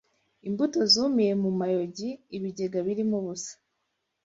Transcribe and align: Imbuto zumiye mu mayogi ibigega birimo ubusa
Imbuto 0.47 0.79
zumiye 0.93 1.33
mu 1.43 1.51
mayogi 1.59 2.09
ibigega 2.37 2.77
birimo 2.87 3.15
ubusa 3.21 3.53